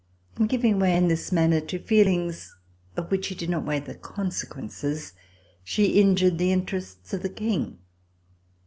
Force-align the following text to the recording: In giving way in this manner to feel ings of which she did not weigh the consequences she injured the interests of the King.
In 0.39 0.47
giving 0.47 0.79
way 0.79 0.97
in 0.97 1.09
this 1.09 1.31
manner 1.31 1.61
to 1.61 1.77
feel 1.77 2.07
ings 2.07 2.57
of 2.97 3.11
which 3.11 3.25
she 3.25 3.35
did 3.35 3.51
not 3.51 3.65
weigh 3.67 3.79
the 3.81 3.93
consequences 3.93 5.13
she 5.63 5.99
injured 6.01 6.39
the 6.39 6.51
interests 6.51 7.13
of 7.13 7.21
the 7.21 7.29
King. 7.29 7.77